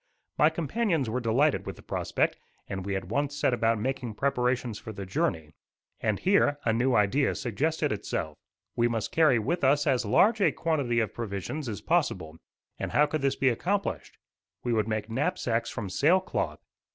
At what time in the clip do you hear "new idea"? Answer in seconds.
6.73-7.35